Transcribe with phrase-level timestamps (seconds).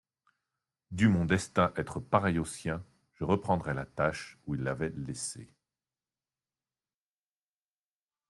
[0.89, 5.53] Dût mon destin être pareil au sien, je reprendrais la tâche où il l'avait laissée.